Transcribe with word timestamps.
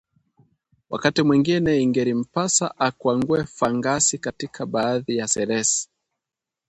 Wakati 0.89 1.23
mwingine 1.23 1.81
ingelimpasa 1.81 2.77
akwangue 2.77 3.43
fangasi 3.45 4.17
katika 4.17 4.65
baadhi 4.65 5.17
ya 5.17 5.27
selesi 5.27 5.89